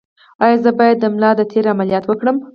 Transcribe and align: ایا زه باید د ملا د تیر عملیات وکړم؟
ایا 0.43 0.57
زه 0.63 0.71
باید 0.79 0.97
د 0.99 1.05
ملا 1.15 1.31
د 1.35 1.41
تیر 1.51 1.65
عملیات 1.73 2.03
وکړم؟ 2.07 2.37